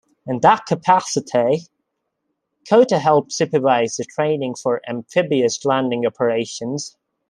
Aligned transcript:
In 0.25 0.39
that 0.39 0.65
capacity, 0.65 1.67
Cota 2.67 2.97
helped 2.97 3.33
supervise 3.33 3.97
the 3.97 4.03
training 4.03 4.55
for 4.55 4.81
amphibious 4.89 5.63
landing 5.63 6.07
operations. 6.07 6.97